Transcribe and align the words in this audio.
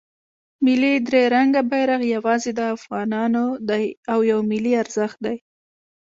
ملی 0.65 0.93
درې 1.07 1.23
رنګه 1.35 1.61
بیرغ 1.69 2.01
یواځې 2.15 2.51
د 2.55 2.61
افغانانو 2.75 3.45
دی 3.69 3.85
او 4.11 4.19
یو 4.31 4.39
ملی 4.51 4.73
ارزښت 4.83 5.17
دی. 5.25 5.37